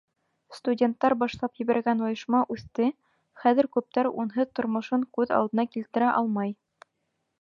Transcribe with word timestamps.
Студенттар 0.59 1.13
башлап 1.23 1.59
ебәргән 1.63 2.01
ойошма 2.07 2.39
үҫте, 2.55 2.87
хәҙер 3.43 3.69
күптәр 3.77 4.11
унһыҙ 4.25 4.57
тормошон 4.61 5.05
күҙ 5.19 5.35
алдына 5.41 5.67
килтерә 5.77 6.09
алмай. 6.23 6.57